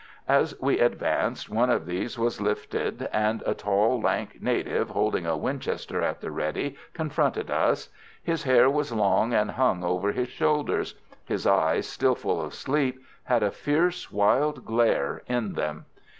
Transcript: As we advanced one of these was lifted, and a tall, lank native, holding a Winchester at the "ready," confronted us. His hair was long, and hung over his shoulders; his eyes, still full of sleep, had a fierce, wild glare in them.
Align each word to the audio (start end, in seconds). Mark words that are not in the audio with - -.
As 0.27 0.59
we 0.59 0.79
advanced 0.79 1.47
one 1.51 1.69
of 1.69 1.85
these 1.85 2.17
was 2.17 2.41
lifted, 2.41 3.07
and 3.13 3.43
a 3.45 3.53
tall, 3.53 4.01
lank 4.01 4.41
native, 4.41 4.89
holding 4.89 5.27
a 5.27 5.37
Winchester 5.37 6.01
at 6.01 6.21
the 6.21 6.31
"ready," 6.31 6.75
confronted 6.95 7.51
us. 7.51 7.89
His 8.23 8.41
hair 8.41 8.67
was 8.67 8.91
long, 8.91 9.31
and 9.31 9.51
hung 9.51 9.83
over 9.83 10.11
his 10.11 10.29
shoulders; 10.29 10.95
his 11.23 11.45
eyes, 11.45 11.85
still 11.87 12.15
full 12.15 12.41
of 12.41 12.55
sleep, 12.55 12.99
had 13.25 13.43
a 13.43 13.51
fierce, 13.51 14.11
wild 14.11 14.65
glare 14.65 15.21
in 15.27 15.53
them. 15.53 15.85